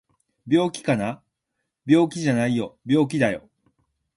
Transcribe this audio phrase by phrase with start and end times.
[0.47, 1.21] 病気かな？
[1.85, 3.47] 病気じゃないよ病気だよ